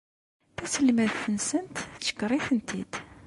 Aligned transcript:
Taselmadt-nsent 0.55 1.75
teckeṛ-itent-id. 2.03 2.93